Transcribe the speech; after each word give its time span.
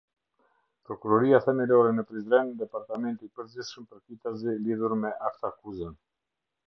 Prokuroria 0.87 1.39
Themelore 1.43 1.91
ne 1.97 2.05
Prizren 2.13 2.49
Departamenti 2.63 3.29
i 3.29 3.33
përgjithshëm 3.41 3.89
përkitazi 3.93 4.57
lidhur 4.65 4.97
me 5.05 5.13
aktakuzën. 5.31 5.95